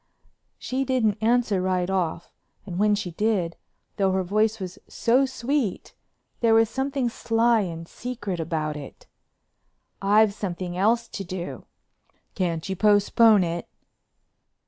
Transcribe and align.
She 0.57 0.83
didn't 0.83 1.19
answer 1.21 1.61
right 1.61 1.87
off 1.87 2.33
and 2.65 2.79
when 2.79 2.95
she 2.95 3.11
did, 3.11 3.55
though 3.97 4.11
her 4.13 4.23
voice 4.23 4.59
was 4.59 4.79
so 4.89 5.27
sweet, 5.27 5.93
there 6.39 6.55
was 6.55 6.71
something 6.71 7.07
sly 7.07 7.59
and 7.59 7.87
secret 7.87 8.39
about 8.39 8.75
it. 8.75 9.05
"I've 10.01 10.33
something 10.33 10.75
else 10.75 11.07
to 11.09 11.23
do." 11.23 11.67
"Can't 12.33 12.67
you 12.67 12.75
postpone 12.75 13.43
it?" 13.43 13.67